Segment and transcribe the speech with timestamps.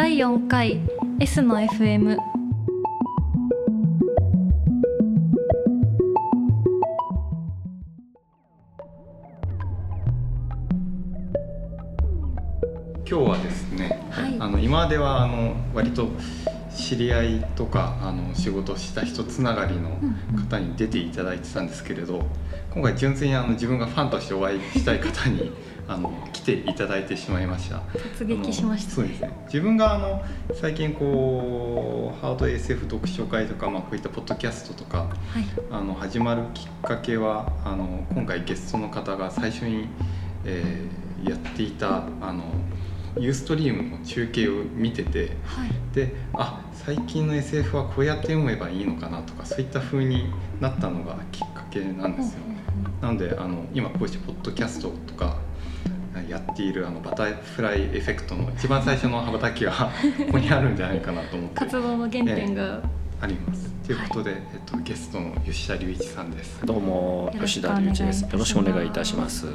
[0.00, 0.80] 第4回
[1.18, 2.16] S の FM
[13.04, 14.36] 今日はですね、はい。
[14.38, 16.08] あの今まではあの割と
[16.72, 19.98] 知り合いとかあの仕事をした人つながりの
[20.48, 22.24] 方に出ていただいてたんですけれど
[22.72, 25.50] 今回純粋にあの自分がファンとしてお会いしたい方に
[25.88, 27.78] あの来ていただいてしまいました。
[27.94, 29.30] 突撃しましたあのそうですね。
[29.46, 30.22] 自分があの
[30.54, 35.44] 最近こうハード SF 読書会とか、まあ、こういったポッドキャストとかはい。
[35.70, 39.88] あの始まるきっかけはあの今回ゲストの方が最初に、
[40.44, 42.44] えーやっていたあの
[43.18, 45.70] ユーストリームの中継を見ててはい。
[45.94, 52.40] であ最近の SF はこうやって読めばいいのかなとかそういった風になったのがきっかけなんですよ。
[53.00, 54.92] なのであの今こうしてポッドキャスト
[56.58, 59.72] っているあのバタフライエフェクトの一番最初の羽ばたきが
[60.26, 62.82] ここにあるんじゃないかなと思って活動の原点が
[63.20, 63.68] あります。
[63.86, 66.60] ということで、えっと、ゲストの吉田隆一さんです。
[66.66, 68.22] どうも吉田隆一です。
[68.22, 69.46] よろしくお願いいたします。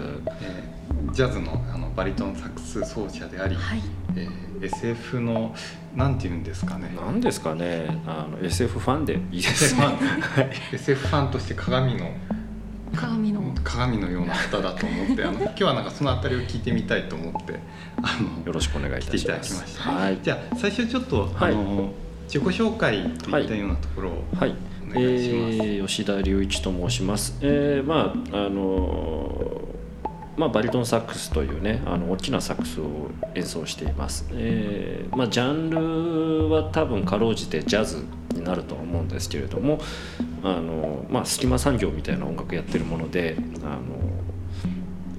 [0.42, 3.82] えージャズのあのバリトンサックス奏者であり、はい
[4.16, 5.54] えー SF の
[5.94, 6.90] なんて言うんですかね。
[6.96, 12.12] なんですかね、あの SF ファンでいいで SF すファン SF ファンとして鏡の
[12.96, 17.60] 鏡の鏡のような方だと思ってあの 今日はなんかそのあたりを聞いてみたいと思って
[18.02, 19.56] あのよろしくお願いい来ていたします。
[19.56, 19.92] きました。
[19.92, 20.18] はい。
[20.22, 21.94] じゃあ最初ちょっと、はいあの
[22.26, 24.56] 自己紹介といったようなところを、はい。
[24.90, 27.38] お願いしますえー吉田隆一と申します。
[27.42, 29.62] えー、まああの
[30.36, 38.04] まあ、バリトンサックスというねあの大きなサックスを演奏しています、えーまあ、ジャンルは多分かろうじてジャズ
[38.34, 39.80] になるとは思うんですけれども
[40.44, 43.82] あの、まあ、隙間産業みたいな音楽やってるものであの、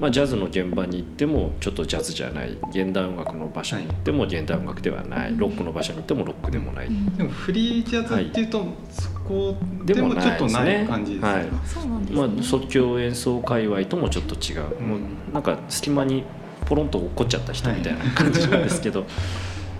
[0.00, 11.50] まあ、ジャズの現場に行ってもちょっとジャズじゃない現代音楽の場所に行っても現代音楽ではないロックの場所に行ってもロックでもない、でもフリージャズっていうと、そこでもちょっとない感じですね。
[12.12, 14.86] まあね、即興演奏界隈ともちょっと違う、うん。
[14.86, 14.98] もう
[15.32, 16.24] なんか隙間に
[16.66, 19.04] ポロンと落っこっちゃった人みたいな感じなんですけど、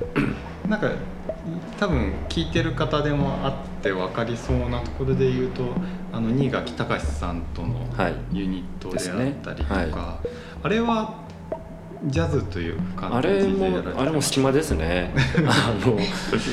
[0.68, 0.90] なんか
[1.78, 5.62] 多分聞いてる方でもあって分かりそうなところで言うと
[6.12, 8.14] あの新垣隆さんとのはい。
[8.32, 9.92] ユニットであったりとか、ですね。
[9.92, 10.18] は
[10.62, 11.23] あれは
[12.06, 15.14] ジャズという感じであれもあれも隙間ですね。
[15.46, 15.96] あの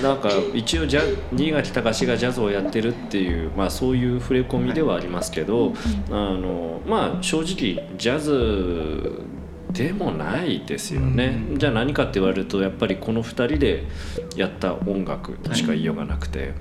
[0.01, 5.73] なんか一応ジャ新垣隆がジャズをやってるっていう、まあ、そういう触れ込みではありますけど、
[6.09, 9.21] あのまあ正直ジャズ
[9.73, 11.59] でもないですよね、うん。
[11.59, 13.83] じゃあ何かって言われるとやっぱりこの2人で
[14.35, 16.53] やった音楽としか言いようがなくて、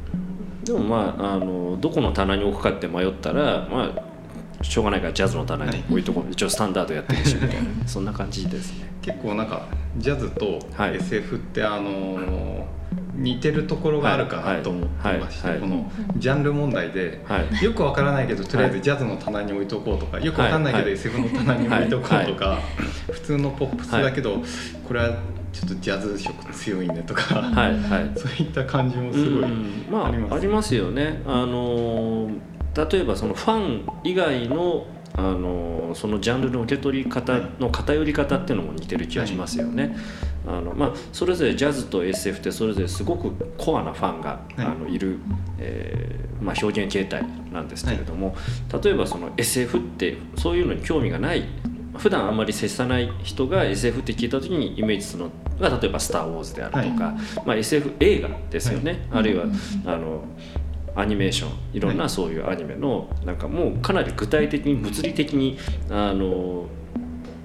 [0.65, 4.10] でもまああのどこの棚に置くかって迷ったらまあ
[4.63, 6.03] しょうがないからジャズの棚に置い。
[6.03, 7.69] とこう、一応スタンダードやってるしみたいな。
[7.87, 8.91] そんな感じですね。
[9.03, 9.63] 結構なんか
[9.97, 10.97] ジャズとはい。
[10.97, 12.67] SF ってあの
[13.15, 15.59] 似てるところがあるかなと思ってまして、はい。
[15.61, 15.69] はい。
[15.69, 17.65] このジャンル問題で、はい。
[17.65, 20.93] よくわからないけどとりあえずジャズの棚に置いとこうとかよくわかんないけどはい。
[20.93, 22.59] SF の棚に置いとこうとか、
[23.11, 24.43] 普通のポップスだけど、
[24.87, 25.17] これは
[25.53, 27.73] ちょっとジャズ色強いねとか、はい。
[27.79, 28.11] はい。
[28.17, 29.47] そういった感じもすごいあ
[30.11, 31.23] りますあありますよね。
[31.27, 39.97] あのー例えばそのファン以外のあのーそのジャンルの受け取り方の偏り方っていうのも似てる気がしますよね。
[40.47, 44.67] あのまあ、それぞれジャズと SF ってそれぞれすごくコアなファンが、はい。
[44.67, 45.19] あのいる、
[45.59, 48.35] えーまあ、表現形態なんですけれども、
[48.83, 51.45] 例えばその SF ってそういうのに興味がない
[51.97, 57.15] 普段あんまり接さない人が SF って聞いた時にイメージするのが例えば「スター・ウォーズ」であるとか、
[57.45, 59.45] まあ、SF 映画ですよね、あるいは
[59.85, 60.25] あの
[60.95, 65.59] アニメーションいろんなそういうアニメのなんかもうかなり具体的に物理的に
[65.89, 66.67] あの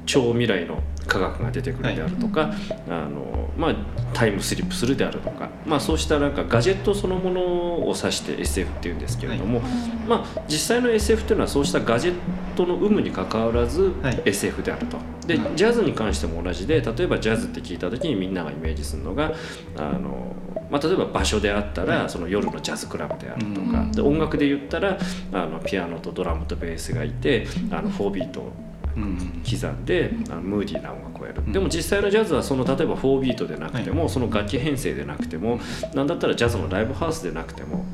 [0.05, 2.53] 超未来の科学が出てくるであるとか、
[2.89, 3.75] あのまあ、
[4.13, 9.61] タイムスリップするであるとか、まあ、そうしたなんかガジェットそのものを指して SF っていうんですけれども、
[10.07, 12.15] まあ、実際の SF っていうのはそうしたガジェッ
[12.55, 14.21] トの有無にかかわらずはい。
[14.25, 14.97] SF であると。
[15.25, 19.33] でうんジャズに関しても同じで例えばジャズって聞いた時にみんながイメージするのが
[19.75, 20.35] あの、
[20.69, 22.09] まあ、例えば場所であったら、はい。
[22.09, 23.71] その夜のジャズクラブであるとうん。
[23.71, 24.97] か、で音楽で言ったら
[25.33, 28.51] あのピアノとドラムとベースがいてあの4ビート
[28.95, 31.51] 刻んであのムーディーな音楽をやる、うん。
[31.51, 35.59] でも実際のジャズはその例えば4ビートでなくても、その楽器編成でなくても
[35.93, 37.85] なんだったらジャズのライブハウスでなくても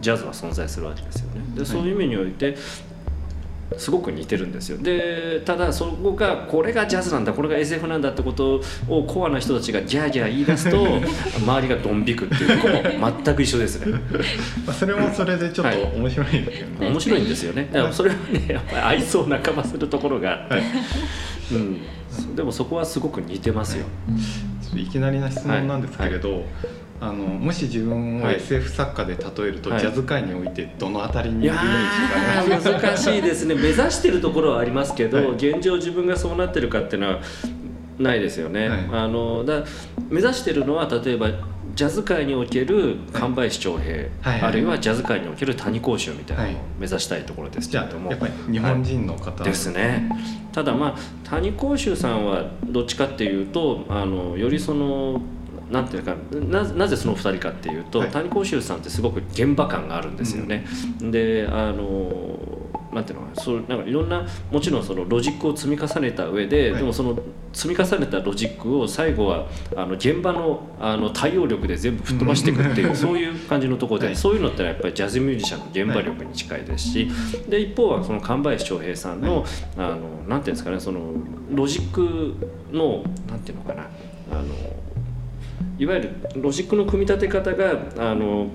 [0.00, 1.42] ジャズは存在するわけですよね。
[1.56, 2.56] でそういう意味において
[3.76, 4.78] すごく似てるんですよ。
[4.78, 10.86] でただそこがこれがジャズなんだこれが SF なんだってことをコアな人たちがギャーギャー言い出すと
[11.44, 13.98] 周りがドン引くっていうとこも全く一緒ですね。
[14.64, 16.88] まあそれもそれでちょっと面白いですよね。
[16.88, 17.68] 面白いんですよね。
[17.72, 20.64] だからそれはねやっぱり愛想を仲間するところがあって、はい。
[21.52, 23.84] うん、でもそこはすごく似てますよ、
[24.62, 26.44] ちょっといきなりな質問なんですけれど、
[27.00, 28.36] あのもし自分をはい。
[28.36, 29.80] SF 作家で例えると、はい。
[29.80, 33.54] ジャズ界においてどのあたりにいるイメージがありま難しいですね。
[33.54, 35.30] 目指してるところはありますけど、はい。
[35.32, 37.20] 現状自分がそうなってるかっていうのは
[37.98, 38.88] ないですよね、はい。
[38.92, 39.64] あのだ
[40.08, 41.30] 目指してるのは例えば
[41.74, 44.40] ジャズ界における神林長平、はい。
[44.40, 46.62] あるいはジャズ界における谷公衆みたいなのをはい。
[46.78, 47.68] 目指したいところです。
[47.68, 50.08] けじゃれども、あやっぱり日本人の方、ですね。
[50.52, 55.20] ただまあ谷公衆さんはどっちかっていうとあのよりその
[55.70, 58.10] なんていうかななぜその2人かっていうと、はい。
[58.10, 60.64] 谷公衆さんってすごく現場感があるんですよね。
[61.00, 62.38] であの
[62.92, 66.80] なんていうのかなそうなんかいろんなもちろんそのロジックを積み重ねた上で、はい。
[66.80, 67.18] でもその
[67.52, 74.16] 積み重ねたロジックを最後はあの現場のあの対応力で全部吹っ飛ばしていくっていう、そういう感じのところで、はい。
[74.16, 77.10] そういうのってのはやっぱりジャズミュージシャンの現場力に近いですし、
[77.48, 79.44] で一方はその神林長平さんの、
[79.76, 79.98] あの
[80.28, 81.00] なんていうんですかねその
[81.50, 82.34] ロジック
[82.72, 83.88] のなんていうのかな
[84.30, 84.44] あの
[85.78, 88.48] いわゆるロジックの組み立て方があの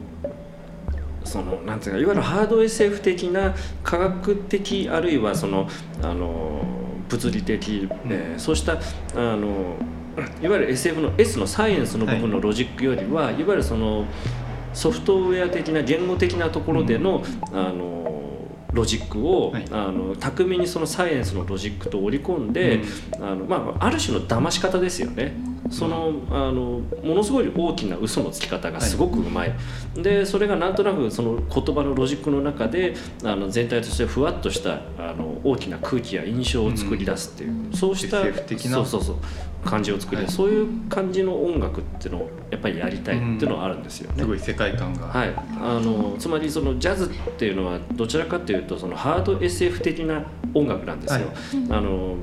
[1.24, 3.54] そのなんていうかいわゆるハード SF 的な
[3.84, 5.68] 科学的あるいはその
[6.02, 6.66] あの
[7.08, 8.80] 物理的、えーそうした
[9.16, 9.76] あの
[10.42, 14.06] いわゆる SF の S のサイエンスの部分のロジックよりは、い、わゆるその
[14.74, 18.01] ソフトウェア的な言語的なところでの,、あの
[18.74, 19.66] ロジックを、はい。
[19.72, 22.82] あの巧みにそのサイエンスのロジックと織り込んで、
[23.20, 25.34] あのまあ、ある種の騙し方ですよね。
[25.70, 29.54] そのあのものすごい大きな嘘のつき方がすごくうまい、
[29.96, 38.72] でそれがなんとなくその言葉のロジックの中であの全体としてふわっとしたあの大きな空気や印象を作り出すっていう、そうした SF 的な？
[38.78, 39.16] そうそうそう
[39.64, 44.20] 感じを作り出す、そういう感じの音楽っていうのをやっぱりやりたいっていうのはあるんですよね。
[44.20, 50.24] すごい世界観が、はい、あのつまりそのジャズっていうのはどちらかというとそのハード SF 的な
[50.54, 51.28] 音楽なんですよ。
[51.70, 52.18] あの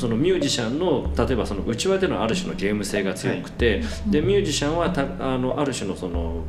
[0.00, 6.44] そのミュージシャンの例えばその内輪でのある種のゲーム性が強くて、でミュージシャンはたあのある種のその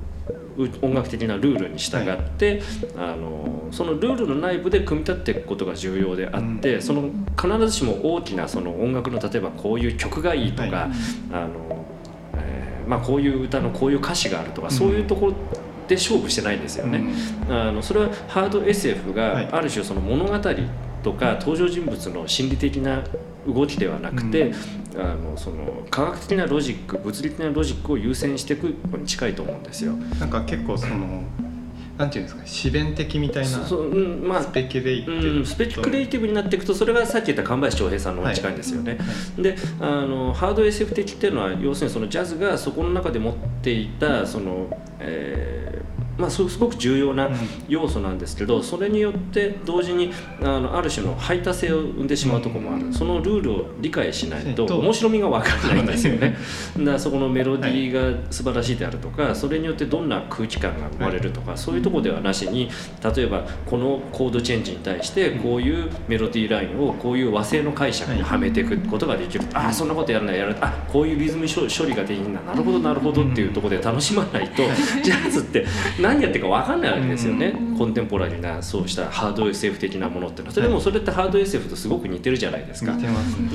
[0.58, 2.62] う音楽的なルールに従って、
[2.98, 7.10] あのそのルールの内部で組み立っていくことが重要であって、その
[7.40, 10.92] 必ずしも大きなその音楽の例えばこういう曲がいいとか、はい。
[11.34, 11.86] あの
[12.34, 15.34] えーまあ、こういう歌のこういう歌詞があるとか、そういうところ
[15.88, 17.04] で勝負してないんですよね。
[17.50, 19.50] あのそれはハード SF がはい。
[19.52, 20.38] ある種その物語
[21.04, 23.04] とか登場人物の心理的な
[23.48, 24.54] 動きではなくて、
[24.96, 29.94] あのその科学的なロジック物理的なロジックを優先していくのに近いと思うんですよ。
[30.20, 31.24] なんか結構その
[31.98, 38.98] なんていうんですか思弁的みたいなそそううんまあスペキュレイティうん、スペキュレイティブになっていくとそれがさっき言った神林長平さんの近いんですよね。
[39.38, 44.68] であのハード SF 的っていうのは要するにそのジャズがそこの中で持っていたその、
[45.00, 47.30] えーまあ、すすごく重要な
[47.68, 52.94] 要素なんですけどそれによって同時にあのある種の排他性を生んでしまうところもある。
[52.94, 56.38] そのルールを理解しないとと面白みが分からないんですよね。
[56.78, 62.70] だそこのメロディーが素晴らしいであるとかそれによってどんな空気感が生まれるとかそういうところではなしに
[63.16, 74.64] 例えばこのコードチェンジに対してこういうメロディーラインをこういう和製の解釈にはめていくことができる、ああそんなことやるなやるあこういうリズム処処理ができるんだなるほどなるほどっていうところで楽しまないと、
[75.04, 75.66] ジャズって
[76.14, 80.54] 何やってるか分かんないわけですよね、コンテンポラリーなそうしたハード SF 的なものってのは。
[80.54, 82.96] それでもそれってハード SF とすごく似てるじゃないですか。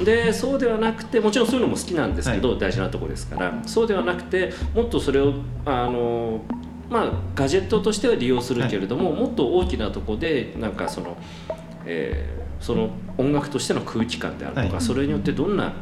[0.04, 3.62] でそうではなくてもちろんそういうのも好きなんですけど、大事なところですから。
[3.66, 6.40] そうではなくてもっとそれをあの
[6.88, 11.16] まあガジェットとしては利用するけれども、もっと大きなところでなんかその、
[11.84, 12.88] えーその
[13.18, 14.80] 音楽としての空気感であるとか、はい。
[14.80, 15.74] それによってどんな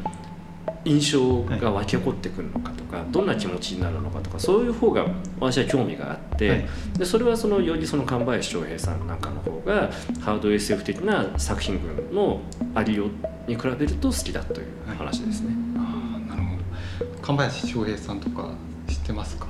[0.84, 5.06] 印象が湧き起こってくるのかとか、どんな気持ちになるのかとかそういう方が
[5.40, 6.66] 私は興味があって、はい。
[6.98, 12.40] でそれはそのよりその神林翔平さんなんかの方がハード SF 的な作品群の
[12.74, 13.10] ありよう
[13.50, 14.66] に比べると好きだという
[14.98, 15.54] 話ですね。
[15.76, 17.18] ああなるほど。
[17.22, 18.50] 神林翔平さんとか
[18.88, 19.46] 知ってますか？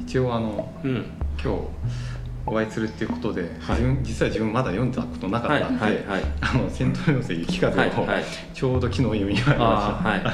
[0.00, 1.06] 一応あのうん、
[1.42, 1.58] 今日
[2.46, 3.50] お会いするっていうことで、はい。
[3.50, 8.24] 自分実は自分まだ読んだことなかはいったんで、はいはいあの戦闘要請雪風を、はいはい。
[8.54, 9.60] ちょうど昨日読み終わりました。
[9.60, 10.32] はいはい。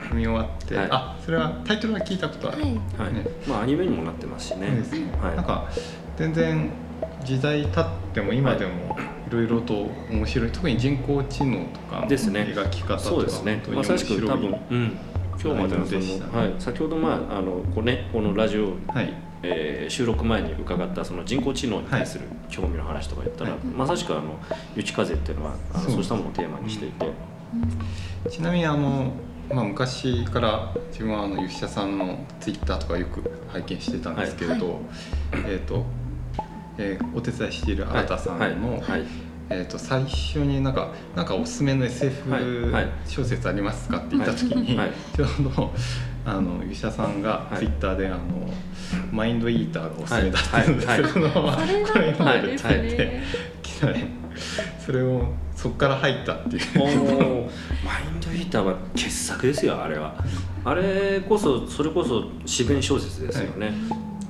[0.00, 0.88] 読み終わって、はい。
[0.90, 2.72] あそれはタイトルは聞いたことある、はい。
[2.98, 3.14] はい。
[3.14, 3.26] ね。
[3.48, 4.68] まあアニメにもなってますしね。
[5.20, 5.36] はい。
[5.36, 5.68] なんか
[6.16, 6.70] 全然
[7.24, 9.32] 時代経っても今でもい。
[9.32, 10.50] ろいろと面白い。
[10.50, 12.52] 特に人工知能とかですね。
[12.54, 13.54] 描き方とかそうですね。
[13.54, 14.98] 本当にまさしく多分、面うん、
[15.42, 16.32] 今日までのでしたね。
[16.32, 23.60] の、はい、先ほど、まああのこうね、このラジオ、はいえー収録前に伺ったその人工知能に対する興味の話とか言ったら、はい。
[23.64, 24.38] まさしくあの
[24.74, 25.92] 雪風っていうのはあのそう。
[25.94, 27.10] そうしたものをテーマにしていて、
[28.30, 29.12] ちなみにあの、
[29.50, 34.80] まあ、昔から自分はあの吉田さんのツイッターとかよく拝見してたんですけれど、
[35.46, 35.84] えっ、と、
[36.78, 38.80] えーお手伝いしている新田さんの、はい。
[38.80, 39.00] はい。
[39.00, 39.04] え
[39.50, 42.70] えー、と最初になんかなんかおすすめの SF はい。
[42.70, 42.88] はい。
[43.06, 44.88] 小説ありますかって言った時に、はい。
[44.88, 44.96] はい。
[45.14, 45.72] ちょうど
[46.24, 47.58] あの吉田さんがはい。
[47.58, 48.18] ツイッターで、あの
[49.10, 51.02] マインドイーターがおすすめだっていうので、はい。
[51.02, 51.12] はい。
[51.12, 53.22] それのままこれだったまでんです伝えてね。
[53.62, 54.08] きたね
[54.84, 56.62] それをそこから入ったっていう。
[56.78, 60.14] マインドヒーターは傑作ですよあれは。
[60.64, 63.72] あれこそそれこそ詩弁小説ですよね、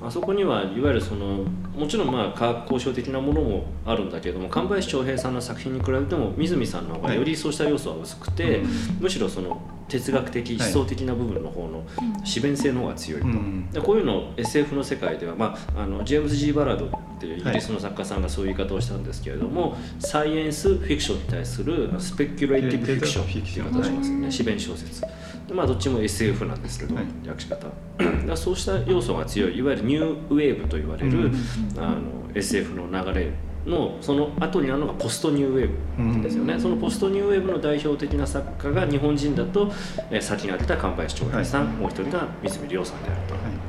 [0.05, 1.45] あそこにはいわゆるその
[1.77, 8.71] もちろんまあ科学交渉的なものもあるんだけども神林翔平さんの作品に比べても水見さんの方がよりそうした要素は薄くて、うん。
[9.01, 11.85] むしろその哲学的思想的な部分の方の
[12.25, 13.71] 詩弁性の方が強いと、うん。
[13.71, 16.91] でこういうのを SF の世界では、まあ、あのジェームズ・ジー・バラードっ
[17.21, 24.31] ていうイギリスの作家さんがそういう言い方をしたんですけれども、サイエンスフィクションに対するスペキュレイティブフィクションっていう言い方をしますよね。
[24.31, 25.03] 詩弁小説。
[25.03, 25.09] で
[25.53, 27.29] まあどっちも SF なんですけど、はい。
[27.29, 27.67] 訳し方。
[27.99, 31.35] だからそうした要素が強いいわゆるニューウェーブと言われる、うん
[31.79, 33.31] あの SF の流れ
[33.67, 39.71] のその後になるのがポストニューウェーブですよね、そのポストニューウェーブの代表的な作家が日本人だと、
[40.11, 43.21] えー先に挙げた神林長平さん、もう一人が水見亮さんである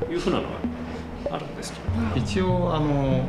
[0.06, 0.48] というふうなのが
[1.32, 3.26] あるんですけど、一応あの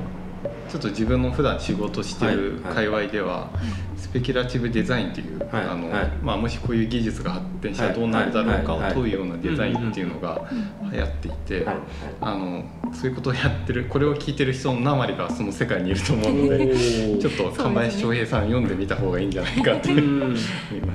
[0.76, 3.50] ちょっと自分の普段仕事してるはい界隈では、
[3.96, 6.08] スペキュラティブデザインっていう、はいあのはい。
[6.22, 10.50] まあ、もしこういう技術が発展したらどうなるだろうかを問うようなデザインっていうのが
[10.92, 11.76] 流行っていて、はい
[12.22, 20.20] あのそういうことをやってるこれを聞いてる人の何割かその世界にいると思うのでちょっと神林翔平さん読んでみた方がいいんじゃないかといん。
[20.30, 20.50] ます。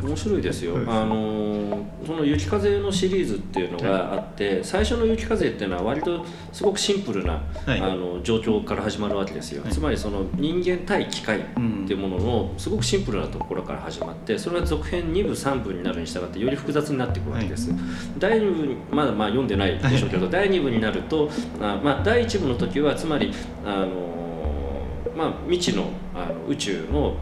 [0.06, 0.76] 面白いですよ。
[0.87, 7.80] あのその「雪風」のシリーズっていうのがあって最初の「雪風」っていうのは割とすごくシンプルな、はい。
[7.80, 17.70] あの状況から始まるわけですよ、はいつまりその人間対機械っていうもののすごくシンプルなところから始まってそれが続編2部3部になるに従ってより複雑になっていくわけです、
[18.18, 23.32] 第2部にまだまあ読んでないでしょうけど、第2部になるとあ、まあ、第1部の時はつまり
[23.64, 24.82] あの、
[25.16, 27.16] まあ、未知のあの宇宙の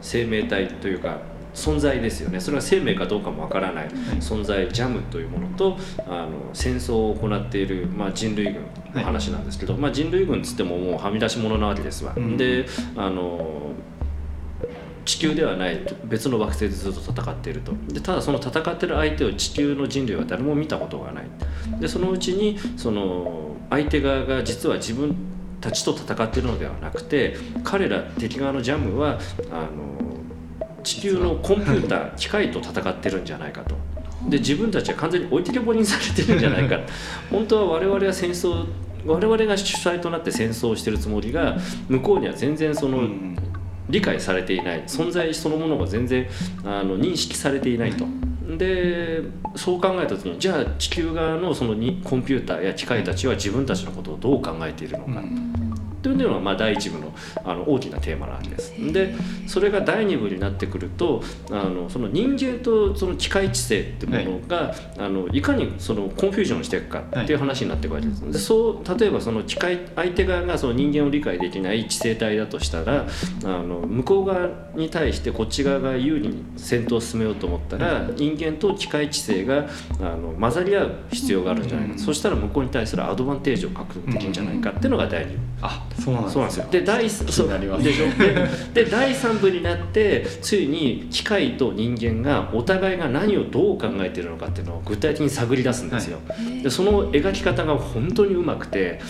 [0.00, 1.18] 生命体というか
[1.58, 2.40] 存在ですよね。
[2.40, 3.88] それが生命かどうかもわからない。
[4.20, 8.62] 存在ジャムというものとあの戦争を行っている、まあ、人類軍
[8.94, 12.14] の話なんですけど、まあ、人類軍っつってももうはみ出し物なわけですわ。
[12.16, 12.36] うん。
[12.36, 13.72] であの
[15.04, 17.72] 地球ではない別の惑星でずっと戦っていると。
[17.88, 21.24] でただその戦ってる相手を地球の人類は誰も見たことがない。
[21.80, 25.16] でそのうちにその相手側が実は自分
[25.60, 29.18] たちと戦っているのではなくて彼ら敵側のジャムは
[29.50, 29.97] あの
[30.88, 33.76] 地球のコンピューター機械と戦ってるんじゃないかと。
[34.28, 36.80] で自分たちは完全に置いてけぼりにされてるんじゃないか。
[37.30, 38.66] 本当は我々は戦争
[39.06, 43.36] 我々が主催となって戦争をしてるつもりが向こうには全然その、うん。
[43.90, 44.84] 理解されていない。
[44.84, 46.28] 存在そのものが全然
[46.62, 48.04] あの認識されていないと。
[48.58, 49.22] で
[49.56, 55.22] そう考えた時にじゃあ地球側のそのにコンピューターや機械たちは自分たちのことをどう考えているのか、
[56.02, 57.12] というのがまあ第一部の
[57.44, 58.72] あの大きなテーマなんです。
[58.92, 59.14] で
[59.46, 68.32] それが第二部になってくるとあのその人間とその機械知性っていうものが、い、あのいかにそのコンフュージョンしていくかっていう話になっていくわけです。
[68.32, 73.06] でそう例えばその機械相手側がその人間を理解できない知性体だとしたら
[73.44, 79.68] あの向こう側に対してこっち側が有利に戦闘を進めようと思ったら人間と機械知性が
[80.00, 81.98] あの混ざり合う必要があるんじゃないか、うん。
[81.98, 85.38] そしたら向こうに対するアドバンテージを獲得できるんじゃないかっていうのが第二部。
[85.62, 86.66] あそうなんですそうなんですよ。
[86.70, 87.84] で第気になります。
[87.84, 88.06] でしょ
[88.74, 96.18] でで第3部になってついに機械と人間がお互いが何をどう考えているのかっていうのを具体的に探り出すんですよ、
[96.62, 99.00] でその描き方が本当にうまくて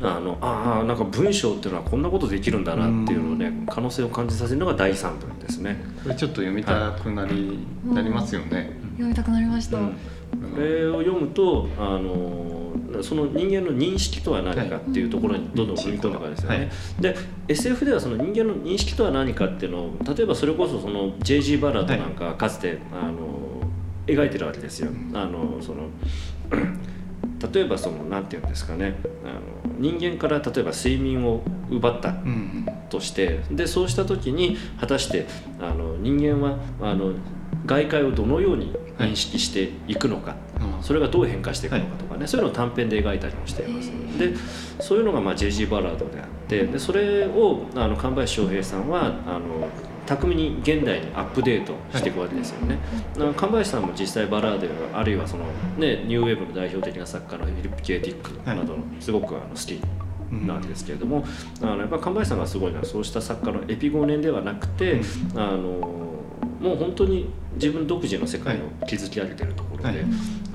[0.00, 9.78] あのああなんか文章っていうのはこんなことできるんだなっていうのをね可能性を感じさせるのが第3部ですね、これちょっと読みたくなり,、なりますよね、読みたくなりました。
[9.78, 9.96] うん
[10.54, 16.56] これを読むとあのその人間の認識とは何かっていうところにどんどん踏み込んでいくわけですよね。
[16.56, 16.68] はい
[17.00, 17.16] で
[17.48, 21.58] SF ではその人間の認識とは何かっていうのを例えばそれこそその J.G.
[21.58, 23.38] バラードなんかかつて、あの
[24.06, 24.90] 描いてるわけですよ。
[25.14, 25.88] あのその
[27.52, 35.26] 例えばそのなんていうんですかねあの人間から例えば睡眠を奪ったうんとしてでそうした時に果たして
[35.60, 37.12] あの人間はあの
[37.68, 40.38] 外界をどのように認識していくのか、うん
[40.82, 44.34] それがどう変化していくのかとかね、そういうのを短編で描いたりもしています、で
[44.80, 45.66] そういうのがまあ J.G.
[45.66, 49.68] バラードであってでそれをあの神林翔平さんはあの
[50.06, 52.78] 巧みに現代にアップデートしていくわけですよね、
[53.16, 55.44] あの神林さんも実際バラードやあるいはその、
[55.76, 59.80] ね、ニューウェーブの代表的な作家のフィリップ・ケイ・ディックなどのすごくあの好き
[60.46, 61.24] なわけですけれども、
[61.60, 65.00] あのやっぱ神林さんがすごいのはそうした作家のエピ5年ではなくて、
[65.34, 66.07] あの
[66.60, 69.98] もう本当に自分独自の世界を築き上げてるところで、はい。
[69.98, 70.02] あ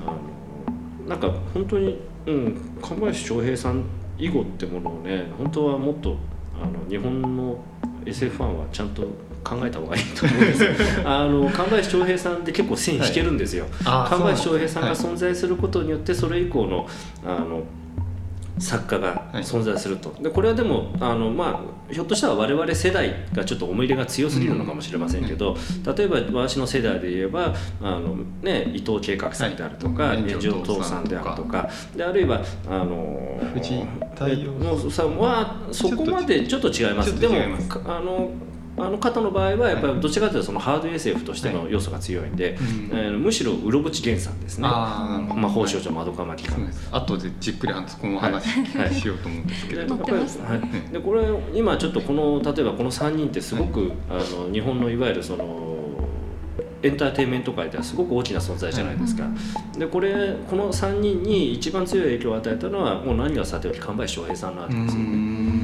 [0.06, 3.84] のなんか本当に、うん、神林翔平さん
[4.18, 6.16] 以後ってものをね本当はもっと
[6.60, 7.58] あの日本の
[8.06, 9.02] SF ファンはちゃんと
[9.42, 10.70] 考えた方がいいと思うんですよ。
[11.04, 16.86] あの神林翔平さんって結構線引けるんですよ、あー神林翔平さんが存在することによってそれ以降の
[17.24, 17.62] あの
[18.58, 19.42] 作家がはい。
[19.42, 25.56] 存在すると、でこれはでもあの、まあ、ひょっとしたら我々世代がちょっと思い入れが強すぎるのかもしれませんけど、
[25.96, 30.22] 例えば私の世代で言えばあの、ね、伊藤計画さんであるとかはい。
[30.22, 37.18] 炎上父さんであるとかであるいはあの藤井太陽のさんはそこまでちょっと違います。
[37.18, 37.36] でも
[37.86, 38.30] あの
[38.76, 42.90] あの方の場合はやっぱりどちらかというとそのハード SF としての要素が強いんで、うん。
[42.92, 44.68] えーむしろうろぶち源さんですね。
[44.70, 46.52] あ魔法少女まどかまりか。
[46.52, 46.88] そうです。
[46.90, 48.94] 後でじっくりそこの話はい。
[48.94, 51.22] しようと思うんですけれど、でやっぱり載ってますはい、でこれ
[51.58, 55.74] 今ちょっとこの例えばこの3人ってすごく、あの日本のいわゆるその
[56.82, 59.24] エンターテインメント界ではすごく大きな存在じゃないですか、
[59.78, 65.63] でこれこの3人に一番強い影響を与えたのはもう何がさておき神林翔平さんなわけですよね。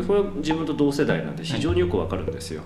[0.00, 2.62] でこれは自分と同世代なんで非常によくわかるんですよ。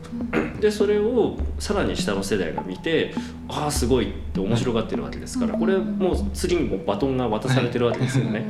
[0.60, 3.14] でそれをさらに下の世代が見て
[3.48, 8.46] ああすごいって面白がってるわけですからこれもう次にもうバトンが渡されてるわけですよね。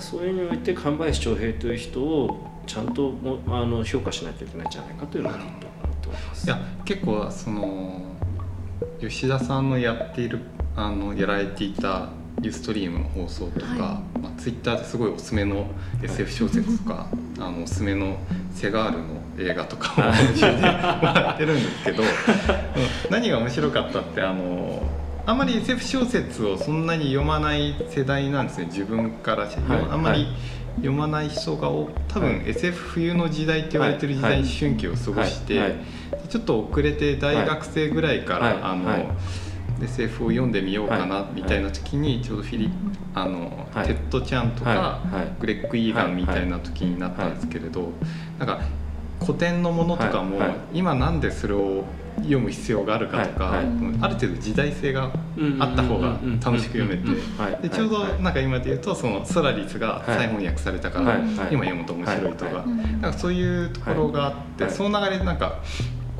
[0.00, 6.46] そういう意味において神林翔平という人をちゃんともあの評価しなきゃいけないんじゃないかというのはちょっと思っております。
[6.46, 8.02] いや結構その
[9.00, 10.40] 吉田さんのやっている
[10.74, 12.08] あのやられていた
[12.42, 15.66] ユーストリームの放送とか、はまあ、ツイッターですごいおすすめの
[16.02, 17.06] SF 小説とか
[17.38, 18.18] あのおすすめの
[18.54, 19.96] セガールの映画とかを
[20.38, 22.08] 教えてもらってるんですけどうん。
[23.10, 24.82] 何が面白かったってあの
[25.26, 29.54] あんまり SF 小説をそんなに読まない世代なんですね自分からはい。
[29.90, 30.36] あんまりはい。
[30.76, 32.50] 読まない人が多多分はい。
[32.50, 35.76] SF 冬の時代って言われてる時代に思春期を過ごして、
[36.28, 38.58] ちょっと遅れて大学生ぐらいから、はい。
[38.60, 39.14] あの、
[39.78, 41.34] はい SF を読んでみようかなはい。
[41.34, 42.70] みたいな時にちょうどフィリ
[43.14, 43.86] あの、はい。
[43.86, 45.00] テッド・チャンとか、
[45.40, 47.92] グレッグ・イーガンみたいな時になったんですけれど、
[48.38, 48.60] なんか
[49.20, 50.38] 古典のものとかも、
[50.72, 51.84] 今なんでそれを
[52.18, 53.60] 読む必要があるかとか、
[54.00, 55.10] ある程度時代性が
[55.58, 58.22] あった方が楽しく読めてでちょうどはい。
[58.22, 61.18] なんか今で言うとそのソラリスが再翻訳されたから、
[61.50, 62.66] 今読むと面白いとか,、はい。
[63.00, 64.72] なんかそういうところがあって、はい。
[64.72, 65.60] その流れでなんか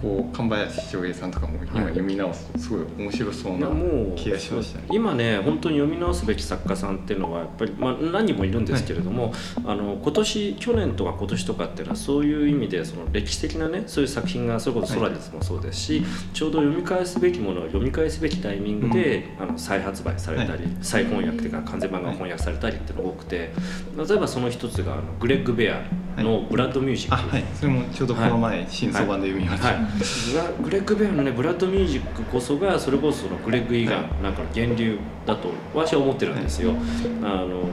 [0.04, 3.68] こう神林翔平さんとかも今読み直すとすごい面白そうな
[4.16, 4.84] 気がしましたね。
[4.92, 9.32] 今ね本当に読み直すべき作家さんっていうのはやっぱり、まあ、何人もいるんですけれども、
[9.64, 20.76] あの今年去年とか今年とかっていうのはそういう意味でその歴史的なねそういう作品がそれこそソラリスもそうですし、ちょうど読み返すべきものを読み返すべきタイミングで、あの再発売されたり、はい。
[20.82, 23.52] 再翻訳というか完全版が翻訳されたりっていうのが多くて
[23.96, 25.82] 例えばその一つがあのグレッグ・ベア
[26.22, 29.68] の「ブラッド・ミュージック」あはい、それもちょうどこの前、新装版で読みました。
[29.68, 36.74] はい、グレッグ・ベアのねブラッドミュージックこそがそれこそそのグレッグ・イーガンなんかの源流だと私は思ってるんですよ。
[37.22, 37.68] あの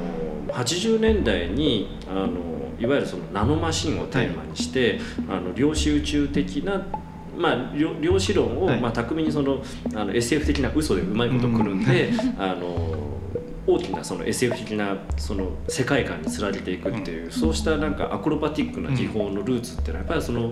[0.54, 2.30] 80年代にあの
[2.80, 5.00] いわゆるそのナノマシンをテーマにして、
[5.30, 6.82] あの量子宇宙的な
[7.38, 8.80] まあ、量量子論を、はい。
[8.80, 9.64] まあ、巧みにその
[9.96, 13.01] あの SF 的な嘘でうまいことくるんで、あの
[13.68, 20.52] 大きなその SF 的なその世界観につられていくっていう、そうしたなんかアクロバティックな技法のルーツっていうのはやっぱりその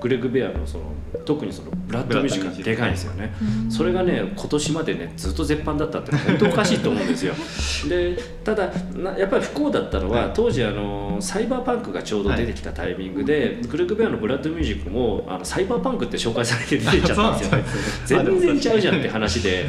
[0.00, 0.84] グレッグ・ベアのその
[1.24, 3.32] 特にそのブラッドミュージックがでかいんですよね。
[3.70, 7.32] それがね今年までねずっと絶版だったって本当おかしいと思うんですよ。
[7.88, 18.30] でただなやっぱり不幸だったのは当時あのサイバーパンクがちょうど出てきたタイミングで、グレッグ・ベアのブラッドミュージックもあのサイバーパンクって紹介されて出てきちゃったんですよ ね。
[18.30, 19.66] 全然ちゃうじゃんって話で。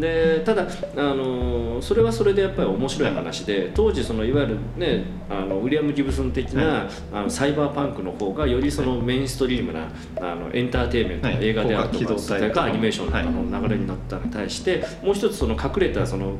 [0.00, 6.88] でただあのそれはそれでやっぱり面白い話で当時そのいわゆるねあのウィリアム・ギブソン的な、はい。
[7.12, 9.88] あのサイバーパンクの方がよりそのメインストリームな
[10.20, 11.44] あのエンターテインメントのはい。
[11.44, 12.48] 映画であるとか、か。
[12.50, 16.38] がアニメーションの流れになったのに対して、もう一つその隠れたその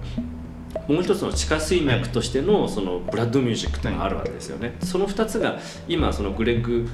[0.89, 4.77] もう一つの地下水脈としてのそのブラッドミュージックというのがあるわけですよね。
[4.83, 6.89] その2つが今そのグレッグ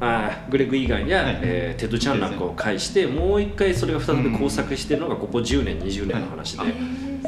[0.00, 1.38] あーグレッグ・イーガンや、はい。
[1.42, 6.60] えーテッド・チャンなんかを介してもう一回それが再び交錯してるのがここ10年20年の話で。
[6.60, 6.72] はい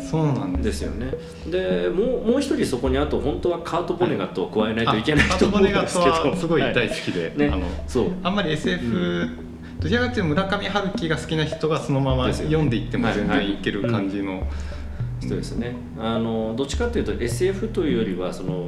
[0.08, 0.82] そうなんです。
[0.82, 1.12] よね。
[1.48, 6.10] でもうもう一人そこにあと本当はカート・ボネガットを加えないといけないあと思うんですけど。
[6.10, 7.48] はすごいは大好きで、ね。
[7.48, 8.06] あのそう。
[8.22, 9.28] あんまり SF、
[9.80, 13.46] どちらかというと村上春樹が好きな人がそのまま読んでいっても全はいはい。
[13.48, 14.46] 然いける感じの、
[15.20, 15.74] そうですね。
[15.98, 18.64] あのどっちかというと SF というよりはその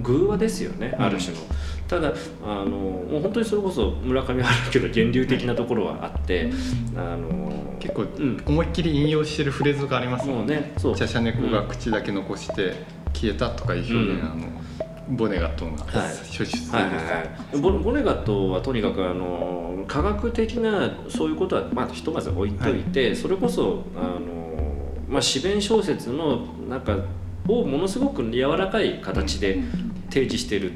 [0.00, 1.40] 偶話ですよねある種の、
[1.88, 2.12] ただ
[2.44, 6.50] あのもう本当にそれこそ村上春樹の源流的なところはあって、
[6.96, 8.42] あの結構うん。
[8.46, 10.72] 思いっきり引用してるフレーズがありますもんね。
[10.78, 12.74] そうチャシャ猫が口だけ残して
[13.12, 14.30] 消えたとかいう表現、うん。
[14.30, 16.16] あのボネガットがはい。
[16.16, 17.00] 初出はいはいは
[17.54, 24.18] い、ボボネガットはとにかくあの科学的なそういうことは、まあ、ひとまず置いといて、それこそあの、
[25.08, 26.96] まあ、詩弁小説のなんか
[27.48, 29.58] をものすごく柔らかい形で
[30.08, 30.72] 提示している、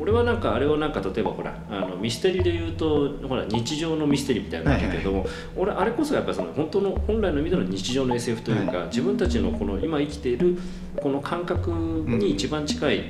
[0.00, 10.58] 俺俺はなんかあれをなんか例えばほらあのミステリーで言うとほら日常のミステリーみたいなのあるけども、俺あれこそやっぱりその本当の本来の意味での日常の SF というか、は自分たちのこの今生きている
[11.02, 13.04] この感覚に一番近い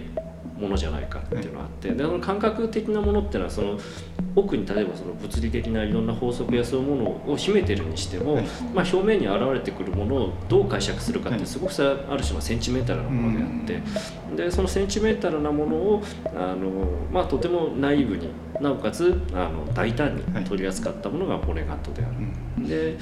[0.58, 3.78] ものじゃないかっていうのがあって、でその感覚的なものっていうのはその
[4.34, 8.44] 奥に例えばその物理的ないろんな法則やそういうものを秘めてるにしても、はい。
[8.74, 11.40] まあ、表面に現れてくるものをどう解釈するかっはい。
[11.40, 16.70] てすごくそれはある種のセンチメンタルなものであって、でそのセンチメンタルなものをあの、
[17.12, 18.28] まあ、とてもナイーブに
[18.60, 22.14] なおかつあの大胆に取り扱ったものがホネガットである。
[22.58, 22.68] うん。
[22.68, 22.96] で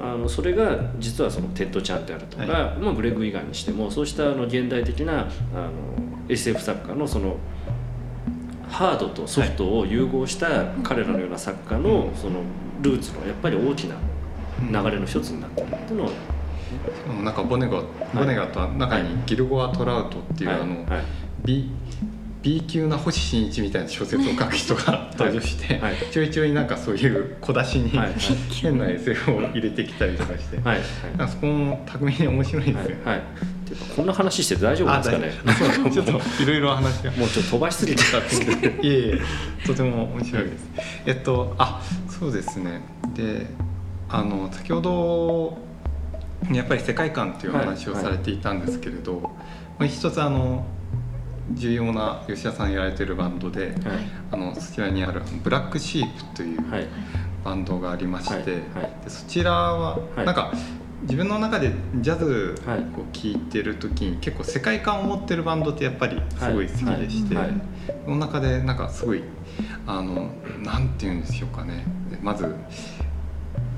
[0.00, 5.70] あのそれが実はそのテッド・チャンであるとか、はまあ、グレッグ・イーガンにしてもそうしたあの現代的なあの
[6.30, 7.36] SF 作家のその
[8.68, 12.40] ハードとソフトを融合した彼らのような作家のその
[12.82, 13.96] ルーツのやっぱり大きな
[14.60, 17.82] 流れの一つになってるっていうのを、なんかボネガ
[18.14, 20.60] ボネガとは中にキルゴア・トラウトっていう、はい。
[20.60, 21.04] あのはい。
[21.44, 21.70] B,
[22.42, 25.96] B 級な星新一みたいな小説を書く人が登場して、はい。
[26.10, 28.08] ちょいちょいなんかそういう小出しに、はい。
[28.08, 28.18] はい。
[28.62, 30.78] 変な SF を入れてきたりとかして、はい。
[30.78, 30.82] は
[31.14, 31.16] い。
[31.18, 32.96] なそこも巧みに面白いですよ。
[32.96, 33.02] ね。
[33.04, 33.16] はい。
[33.16, 33.26] はい。
[33.94, 35.32] こんな話して大丈夫ですかね
[35.92, 37.10] ちょっといろいろ話が。
[37.12, 39.20] もうちょっと飛ばしすぎていえいえ
[39.66, 40.66] とても面白いです。
[41.06, 42.80] えっとあそうですね。
[43.14, 43.46] で
[44.08, 45.58] あの先ほど
[46.52, 49.20] やっぱり世界観っていうお話をはいされていたんですけれど、
[49.78, 50.64] まあ、一つあの
[51.52, 53.74] 重要な吉田さんやられてるバンドで、はい。
[54.32, 56.86] あのそちらにあるブラックシープというはい。
[57.44, 58.62] バンドがありまして、で
[59.08, 60.26] そちらははい。
[60.26, 60.52] なんか
[61.02, 62.78] 自分の中でジャズはい。
[62.80, 62.82] を
[63.12, 67.48] 聴いてる時に結構世界観を持ってるバンドってやっぱりすごい好きでして、はい。
[67.48, 67.60] はい
[68.04, 69.22] その中でなんかすごい
[69.86, 70.30] あの
[70.62, 71.84] なんて言うんでしょうかね。
[72.22, 72.54] まず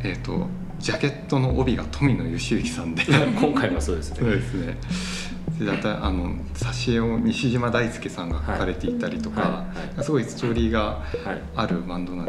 [0.03, 0.47] えっ、と
[0.79, 3.05] ジャケットの帯が富野義行さんで。
[3.41, 4.77] 今回もそうですそうねですね
[5.65, 9.51] でだたあの挿絵を西島大輔さんが描かれていたりとか、はい。
[9.51, 9.59] は
[9.93, 9.97] い。
[9.97, 10.05] はい。
[10.05, 10.81] すごいストーリーが
[11.25, 11.43] はい。
[11.57, 12.25] あるバンドな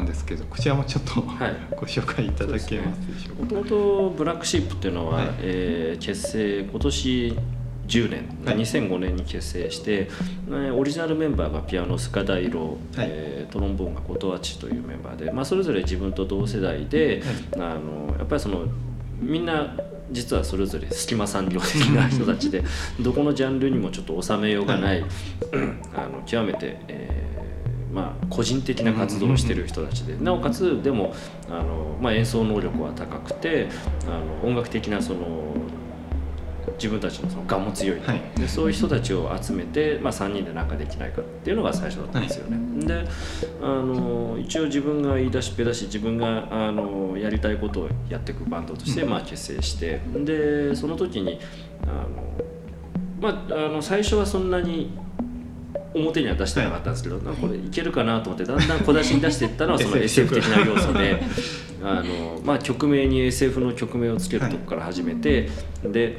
[0.00, 1.56] んです,、けどこちらもちょっと、はい。
[1.72, 3.42] ご紹介いただけますでしょうか。
[3.42, 5.26] もともとブラックシープっていうのは、はい。
[5.40, 7.36] えー結成今年
[7.88, 8.56] 10年、はい。
[8.58, 10.08] 2005年に結成して、
[10.48, 17.20] えーオリジナルメンバーがピアノ塚田色、えートロンボーンが琴八というメンバーで、まあ、それぞれ自分と同世代で、
[17.56, 18.66] あのやっぱりその
[19.20, 19.76] みんな
[20.10, 22.64] 実はそれぞれ隙間産業的な人たちで
[23.00, 25.04] どこのジャンルにもちょっと収めようがない、
[25.94, 27.20] あの極めて、えー
[27.92, 30.16] まあ、個人的な活動をしてる人たちで。
[30.16, 31.12] なおかつでも
[31.48, 33.68] あの、まあ、演奏能力は高くて
[34.06, 35.49] あの音楽的なその
[36.80, 38.22] 自分たちのその我も強い、はい。
[38.38, 42.86] でそういう人たちを集めて、まあ、3人で何かできないかっていうのが最初だったんですよね。
[42.86, 43.06] で
[43.62, 51.38] あの一応自分が言い出しっぺだし自分があのやりたいことをやっていくバンドとして、まあ、結成してでその時に
[51.82, 52.08] あの、
[53.20, 54.96] まあ、あの最初はそんなに
[55.94, 61.20] 表には出してなかったんですけど、なんかこれいけるかなと思ってだんだん小出しに出していったのはその SF 的な 要素で
[61.82, 65.48] あの、まあ、曲名に SF の曲名をつけるとこから始めて、
[65.82, 66.18] で、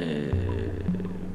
[0.00, 0.50] えー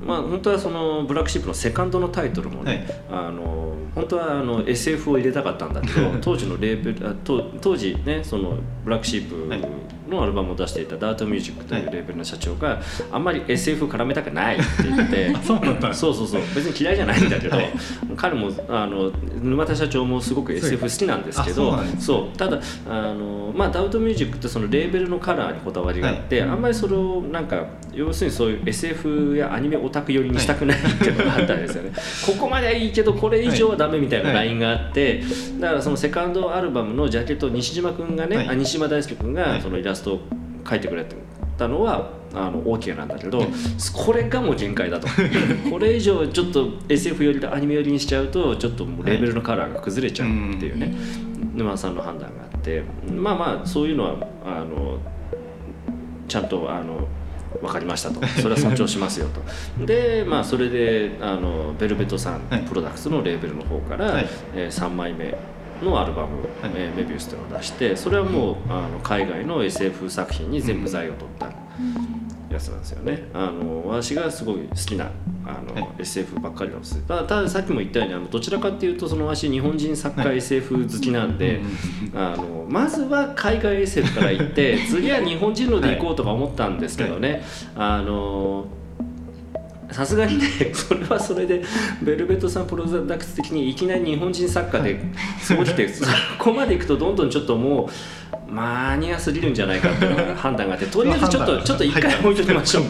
[0.05, 7.15] まあ本当はそのブラックシープのセカンドのタイトルもね、あの本当はあの SF を入れたかったんだけど 当時のレーベル
[7.59, 9.47] 当時ねそのブラックシープ
[10.09, 15.59] のアルバムを出していたダートミュージックというレーベルの社長があんまり SF 絡めたくないって言って そう
[15.93, 16.41] そうそうそう。
[16.55, 17.71] 別に嫌いじゃないんだけど、はい。
[18.15, 31.91] 彼もあの沼田社長もすごく SF 好きなんですけどそうただあの、まあ、ダウトミュージックってそのレーベルのカラーにこだわりがあって、あんまりそれをなんか要するにそういう SF やアニメオタク寄りにしたくないっていうのがあったんですよね。
[32.25, 35.21] ここまではいいけどこれ以上はダメみたいなラインがあって、
[35.59, 38.49] だからそのセカンドアルバムのジャケットを西島君がね、はい。
[38.49, 39.57] あ西島大輔君はい。
[39.57, 40.19] がそのイラストを
[40.63, 41.05] 描いてくれ
[41.57, 43.41] たのはあの OK なんだけど、
[43.93, 45.07] これがもう限界だと。
[45.71, 50.93] これ以上ちょっと SF 寄りとアニメ寄りにしちゃうとちょっともうレベルのカラーが崩れちゃうっていうね、
[51.55, 52.83] 沼さんの判断があって。
[53.15, 54.97] まあまあそういうのはあの
[56.27, 57.07] ちゃんとあの
[57.61, 58.25] 分かりましたと。
[58.27, 59.41] それは尊重しますよと。
[59.85, 62.61] でまあそれであのベルベットさんはい。
[62.67, 64.27] プロダクツのレーベルの方から、はい。
[64.55, 65.37] えー3枚目
[65.83, 66.71] のアルバム「はい。
[66.75, 71.45] えーメビウス」というのを出してそれはもうあの海外の SF 作品に全部財を取った
[72.53, 73.27] やつなんですよね。
[73.33, 75.09] あの私がすごい好きな
[75.45, 75.87] あの、はい。
[75.99, 76.99] SF ばっかりなんです。
[77.07, 80.37] ただたださっきも言ったようにあのどちらかっていうとその私日本人作家はい。
[80.37, 81.57] SF 好きなんで、
[82.13, 87.43] うんあのまずは海外 SF から行って 次は日本人ので行こうとか思ったんですけどね、
[87.75, 88.65] あの
[89.95, 91.63] さすがにね それはそれで
[92.01, 94.99] ベルベットさんプロダクツ的にいきなり日本人作家で
[95.41, 96.05] そうきてそ
[96.37, 97.89] こまでいくとどんどんちょっとも
[98.33, 102.83] うマニアすぎるんじゃないかっていう判断があって とりあえずちょっとまあちょっと一回置いときましょう。
[102.83, 102.89] は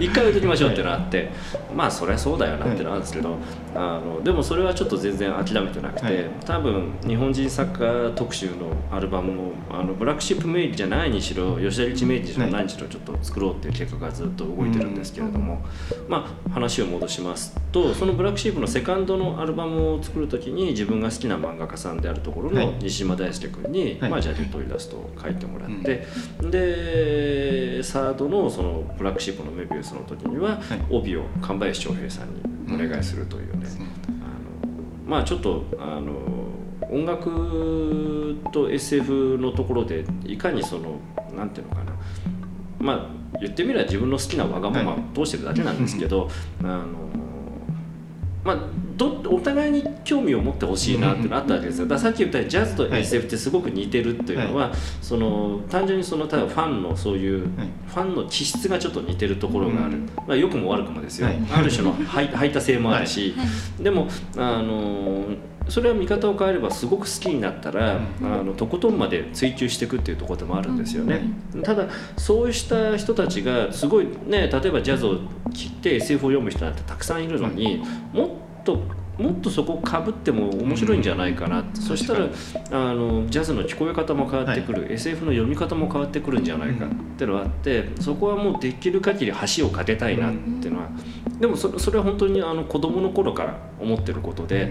[0.00, 0.04] い。
[0.06, 1.30] 一回置いときましょうっていうのがあって。
[1.74, 3.36] まあそりゃそうだよなっていうのがあるんですけど
[3.74, 6.14] あのでもそれはちょっと全然諦めてなくはい。
[6.14, 8.52] て多分日本人作家特集の
[8.90, 15.64] アルバムもあのブラックシップメイリーじゃないにしろ吉田リチメイリーにしろはい何にしろちょっと作ろうっていう計画がずっと動いてるんですけれども
[16.08, 22.66] まあ話を戻しますとそのブラックシップのセカンドのアルバムを作る時に自分が好きな漫画家さんであるところはい。
[22.66, 24.10] の西島大輔君に、はい。
[24.10, 26.06] まあ、ジャケットイラストを描いてもらって、
[26.50, 30.60] でサードのそのブラックシップのメビウスの時には、はい。
[30.90, 32.40] 帯を神林翔平さんに
[32.72, 33.66] お願いするというね、
[34.06, 34.10] あ
[35.04, 36.12] のまあちょっとあの
[36.90, 41.00] 音楽と SF のところでいかにその
[41.36, 41.92] なんていうのかな。
[42.78, 43.06] まあ
[43.40, 46.28] 言ってみれば自分の好きなわがままを通してるだけなんですけど、
[46.60, 46.86] あの
[48.44, 48.58] まあ
[49.02, 51.84] どお互いに興味を持ってほしいなっていうのがあったわけですよ。
[51.86, 57.68] だからさっき言ったようにジャズと SF ってすごく似てるっていうのは、その単純にその多分ファンのそういう、はい。
[57.86, 61.38] ファンの気質がちょっと似てるところがある、うんまあ、良くも悪くもですよ、はい。
[61.52, 63.34] ある種の排排他性もあるし、
[63.80, 65.24] でもあの
[65.68, 68.32] それは見方を変えればすごく好きになったら、うん。
[68.32, 71.22] あのとことんまで追求していくっていうところでもあるんですよね、
[71.62, 71.86] ただ
[72.16, 75.20] そうした人たちがすごいね例えばジャズを聴
[75.66, 78.51] いて SF を読む人なんてたくさんいるのに、もっと
[79.18, 81.74] もっとそこをかぶっても面白いんじゃないかな、ん。
[81.74, 82.28] そしたら
[82.70, 90.88] あのジャズの聞こえ方も変わってくる、SF の読み方も変わってくるんじゃないかっていうのがあってそこはもうできる限り橋を架けたいなっていうのは、
[91.40, 94.70] でもそれそれは本当にあの子供の頃から思ってることで。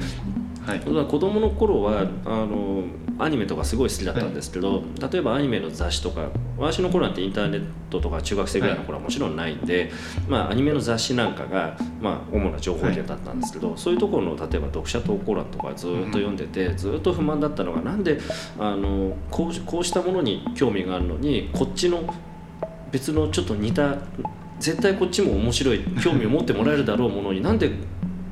[0.71, 1.05] はい。
[1.07, 2.83] 子供の頃はあの
[3.19, 9.91] アニメとかすごい好きだったんですけど、例えばアニメの雑誌とか私の頃なんてインターネットとか中学生ぐらいの頃はもちろんないんで、
[10.27, 18.19] まあ、アニメの雑誌なんかが、まあ、主な情報源だったんですけど、そういうところの例えば読者投稿欄とかずっと読んでて、ずっと不満だったのがなんで
[18.57, 22.03] あのこうこうしたものに興味があるのにこっちの
[22.91, 23.97] 別のちょっと似た
[24.59, 27.71] 絶対こっちも面白い興味を持ってもらえるだろうものになんで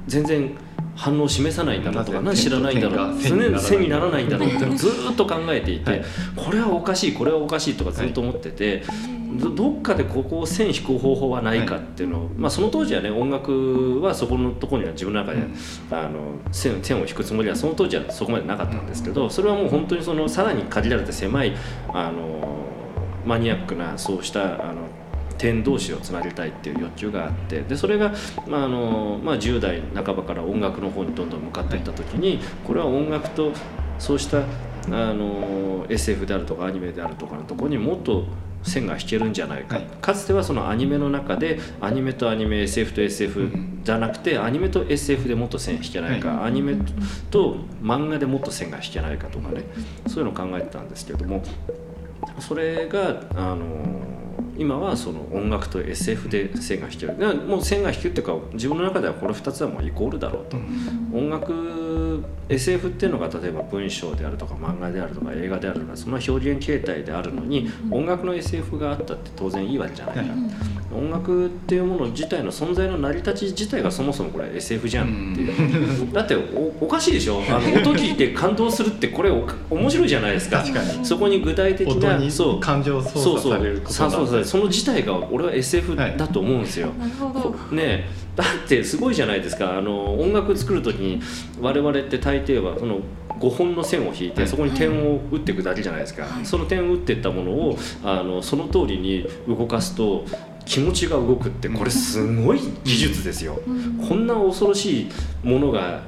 [0.08, 0.56] 全然
[1.00, 6.04] 反応を示さないんだろうとか何知らないんだろう背にならないんだろうってずーっと考えていて、はい。
[6.36, 8.84] これはおかしいこれはおかしいとかずっと思ってて、
[9.40, 15.56] どどっかでここを線引く方法はないかっていうのを、まあ、その当時はね音楽はそこのところには自分の中で、うん。
[15.90, 16.20] あの
[16.52, 21.56] 線線を引くつもりはその当時はそこまでなかったんですけどそれはもう本当にそのさらに限られて狭い
[21.94, 22.66] あの
[23.26, 24.89] マニアックなそうしたあの
[25.40, 28.14] 点同士をつなげたいっていう欲求があってでそれが、
[28.48, 33.54] まああのまあ、10代半ばから音楽の方にどんどん向かっていった時にこれは音楽と
[33.98, 34.44] そうした
[34.92, 38.26] あの SF であるとかアニメであるとかのところにもっと
[38.64, 39.86] 線が引けるんじゃないか、はい。
[40.02, 46.76] かつてはそのアニメの中でアニメとアニメ SF と SF うんじゃなくてアニメと SF でもっと線引けないか、はアニメ
[47.32, 49.64] と漫画でもっと線が引けないかとかね。
[50.08, 51.42] そういうのを考えてたんですけども
[52.40, 54.19] それがあの
[54.60, 57.18] 今はその音楽と SF で線が引ける。
[57.18, 60.58] だからもう線が引くっていうか自分の中ではこの2つはもうイコールだろうと。
[61.14, 70.16] 音楽 SF っていうのが例えば文章であるとか漫画であるとか映画であるとかその表現形態であるのに音楽の SF があったって当然いいわけじゃない。
[70.16, 75.42] か、はい音楽っていうもの自体の存在の成り立ち自体がそもそもこれ SF じゃんって。
[75.42, 77.42] いう、だっておおかしいでしょ？
[77.48, 79.30] あの音聞いて感動するってこれ
[79.70, 80.62] 面白いじゃないですか。
[80.62, 81.06] 確かに。
[81.06, 82.60] そこに具体的音になそう。
[82.60, 86.18] 感情操作されることそうそうその自体が俺は SF はい。
[86.18, 87.76] だと思うんですよ、なるほど。
[87.76, 88.10] ねえ。
[88.36, 89.78] だってすごいじゃないですか。
[89.78, 91.22] あの音楽作る時に
[91.62, 93.00] 我々って大抵はその
[93.40, 94.50] 5本の線を引いてはい。
[94.50, 100.26] そこに点を打っていくだけじゃないですか、その点を打っていったものをあのその通りに動かすと
[100.70, 103.60] 気持ちが動くってこれすごい技術ですよ、
[104.08, 105.12] こんな恐ろしい
[105.44, 106.04] ものが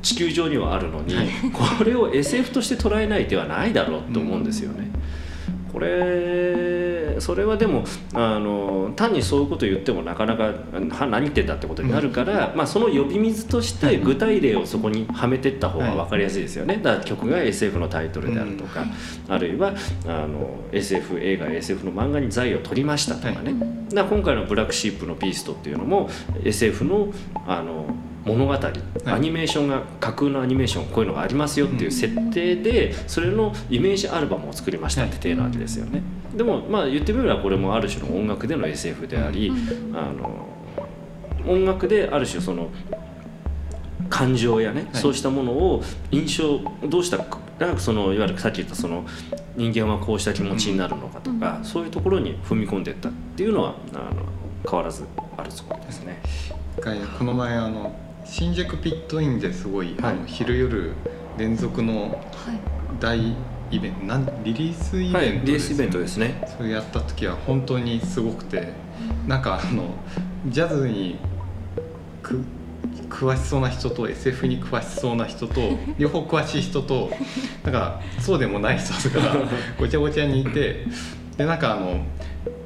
[0.00, 1.14] 地球上にはあるのに、
[1.52, 4.90] これを SF として捉えない手はないだろうと思うんですよね。
[5.70, 16.76] これそれはでもあの単にそういうことを言ってもなかなかは何言ってんだってことになるから、まあ、その呼び水として具体例をそこにはめていった方が分かりやすいですよね。
[16.82, 18.84] だから曲が SF のタイトルであるとか、
[19.28, 19.74] あるいは
[20.06, 23.54] あの SF 映画 SF の漫画に財を取りましたとかね、
[23.90, 26.10] だから今回の「ブラックシープのビースト」っていうのも
[26.44, 27.08] SF の
[27.46, 27.86] あの
[28.24, 36.02] 物語、アニメーションが架空のアニメーションこういうのがありますよっていう設定でそれのイメージアルバムを作りましたって体なわけですよね。
[36.34, 39.52] でもまあ言ってみればこれもある種の音楽での SF であり、
[39.94, 40.48] あの
[41.46, 42.68] 音楽である種その
[44.08, 45.00] 感情やね、はい。
[45.00, 47.18] そうしたものを印象どうした
[47.58, 49.06] らそのいわゆるさっき言ったその
[49.56, 54.22] 人間はこうした気持ちになるのかとか、そういうところに踏み込んでいったっていうのはあの
[54.68, 55.04] 変わらず
[55.36, 56.20] あるところですね。
[56.78, 57.94] 一回この前あの
[58.30, 60.92] 新宿ピットインですごい、あの昼夜
[61.36, 62.60] 連続のはい。
[63.00, 66.46] 大イベントなんリリースイベントはいリリースイベントよですね。
[66.56, 68.68] それやった時は本当にすごくて
[69.26, 69.96] なんかあの
[70.46, 71.18] ジャズに
[72.22, 72.44] く
[73.08, 75.60] 詳しそうな人と SF に詳しそうな人と
[75.98, 77.10] 両方詳しい人と
[77.64, 79.36] なんかそうでもない人とか
[79.76, 80.84] ごちゃごちゃにいて
[81.36, 82.04] でなんかあの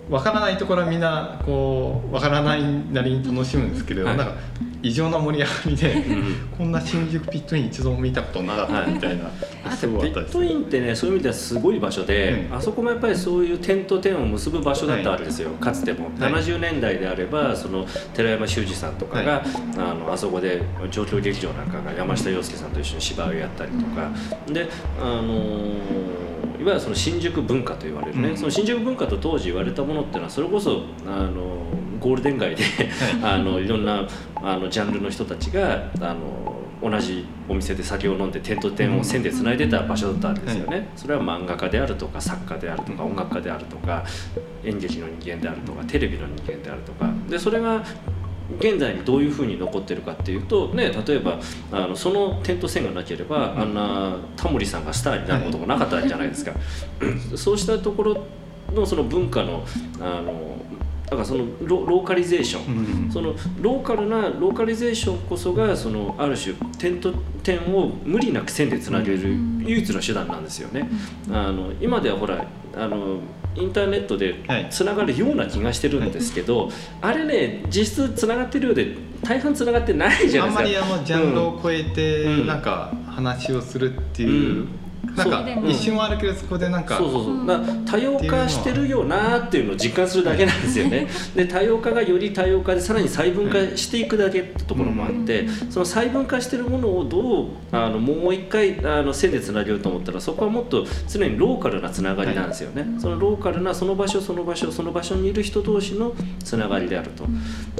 [0.09, 2.63] 分からないところはみんなこう分からない
[2.93, 4.17] なりに楽しむんですけど、はい。
[4.17, 4.35] なんか
[4.83, 6.49] 異常な盛り上がりで、うん。
[6.59, 9.31] こんな新宿ピットイン一度も見たことなかったみたいな、
[9.75, 12.55] すごかったですピットインってねそういう意味ではすごい場所で、うん。
[12.55, 16.33] あそこもやっぱりそういう点と点を結ぶ場所だったわけですよ、かつても、はい。
[16.33, 19.43] 70年代であればその寺山修司さんとかが、はい。
[19.79, 24.11] あのあそこで状況劇場なんかが山下洋輔さんと一緒に芝居をやったりとか、
[24.53, 24.69] で
[25.01, 28.37] あのーいわゆるその新宿文化と言われるね、うん。
[28.37, 31.65] その新宿文化と当時言われたものっていうのはそれこそあの
[32.01, 32.65] ゴールデン街で
[33.23, 44.05] あのいろんなあのジャンルの人たちがあの同じお店で酒を飲んで点と点を線でつないでた場所だったんですよね、それは漫画家であるとか作家であるとかうん音楽家であるとか
[44.63, 47.11] 演劇の人間であるとかテレビの人間であるとか。
[47.29, 47.83] でそれが
[48.59, 51.39] 現在にどういうふうに残ってるかっていうと、ね、例えば
[51.73, 53.61] あのその点と線がなければ、うん。
[53.61, 56.53] あんなタモリさんがスターになることもなかったじゃないですか。
[57.37, 58.27] そうしたところ
[58.73, 59.65] のその文化の
[60.01, 60.57] あの
[61.05, 63.13] だからそのロローカリゼーション、うん。
[63.13, 67.13] そのローカルなローカリゼーションこそがそのある種点と
[67.43, 69.65] 点を無理なく線でつなげるうん。
[69.67, 70.89] 唯一の手段なんですよね。
[71.31, 73.19] あの今ではほらあの
[73.55, 74.67] インターネットではい。
[74.71, 80.87] つながるような気がしてるんですけど、あれね実質つながってるようで大半つながってないじゃあなんいですか。
[80.87, 82.47] まりあのジャンルを超えてうん。
[82.47, 84.69] なんか話をするっていう、うん
[85.17, 91.09] なんか一瞬はあるけどそこでなんかそうそうそう多様化してるよなっていうのを実感するだけなんですよね。
[91.35, 102.87] で多様化がより多様化でさらに細分化していくだけってところもあって、うんその細分化してるものをどうあのもう一回あの線でつなげようと思ったらそこはもっと常にローカルなつながりなんですよね。
[102.99, 107.25] そのローカルなその場所その場所その場所にいる人同士のつながりであると。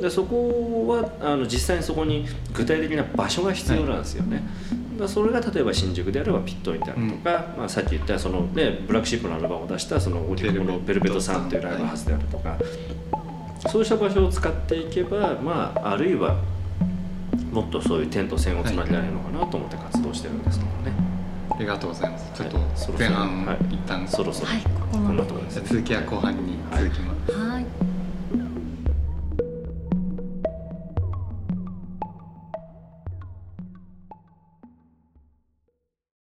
[0.01, 4.43] でそこはあの実際にそこに具体的な場所が必要なんですよね。
[4.73, 12.59] だからそれが例えば新宿であればピットインであるとか、まあ、さっき言ったその、ね、ブラックシップのアルバムを出したその荻窪のベルベットさんというライブハウスであるとか、
[13.69, 16.41] そうした場所を使っていけば、まあ、あるいは
[17.53, 20.93] もっとそういう点と線をつなげられるのかなと思って活動してるんですけどね、
[21.51, 22.33] ありがとうございます。
[22.35, 23.09] ちょっとはいそろそろ。
[23.09, 23.75] 前半はい。
[23.75, 24.49] 一旦そろそろ。
[24.49, 24.61] はい。
[24.91, 25.63] こんなところですね。
[25.67, 27.94] 続きは後半に続きます、はい